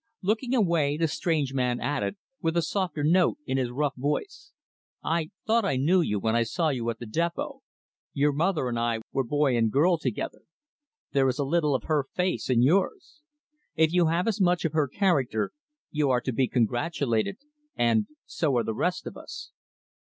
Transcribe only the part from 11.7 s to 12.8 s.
of her face in